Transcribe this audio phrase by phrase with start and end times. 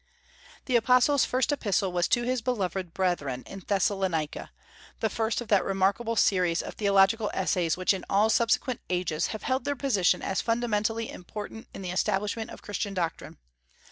[0.65, 4.49] The apostle's first epistle was to his beloved brethren, in Thessalonica,
[4.99, 9.43] the first of that remarkable series of theological essays which in all subsequent ages have
[9.43, 13.37] held their position as fundamentally important in the establishment of Christian doctrine.